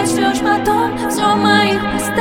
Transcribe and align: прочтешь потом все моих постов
прочтешь 0.00 0.40
потом 0.40 0.96
все 1.10 1.36
моих 1.36 1.82
постов 1.92 2.19